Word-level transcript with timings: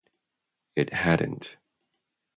It 0.75 0.89
hadn’t. 1.01 1.57